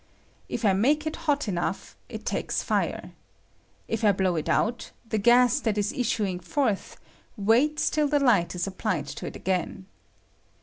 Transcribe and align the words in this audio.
If 0.49 0.65
I 0.65 0.73
mate 0.73 1.05
it 1.05 1.15
hot 1.15 1.47
enough, 1.47 1.95
it 2.09 2.25
takes 2.25 2.63
fire. 2.63 3.11
If 3.87 4.03
I 4.03 4.11
blow 4.11 4.35
it 4.35 4.49
out, 4.49 4.89
the 5.07 5.19
gas 5.19 5.59
that 5.59 5.75
13 5.75 5.99
issuing 5.99 6.39
forth 6.39 6.97
waits 7.37 7.87
till 7.91 8.07
the 8.07 8.19
light 8.19 8.55
ia 8.55 8.61
ap 8.65 8.79
plied 8.79 9.05
to 9.05 9.27
it 9.27 9.35
again. 9.35 9.85